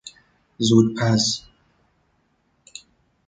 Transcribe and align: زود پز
زود 0.57 0.87
پز 0.99 1.43